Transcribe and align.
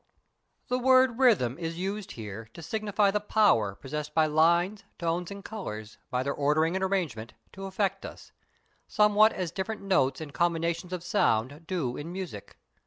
The 0.67 0.79
word 0.79 1.19
rhythm 1.19 1.59
is 1.59 1.75
here 1.75 1.95
used 2.39 2.55
to 2.55 2.63
signify 2.63 3.11
the 3.11 3.19
power 3.19 3.75
possessed 3.75 4.15
by 4.15 4.25
lines, 4.25 4.83
tones, 4.97 5.29
and 5.29 5.45
colours, 5.45 5.99
by 6.09 6.23
their 6.23 6.33
ordering 6.33 6.73
and 6.73 6.83
arrangement, 6.83 7.33
to 7.53 7.65
affect 7.65 8.03
us, 8.03 8.31
somewhat 8.87 9.31
as 9.31 9.51
different 9.51 9.83
notes 9.83 10.19
and 10.19 10.33
combinations 10.33 10.91
of 10.91 11.03
sound 11.03 11.67
do 11.67 11.97
in 11.97 12.11
music. 12.11 12.57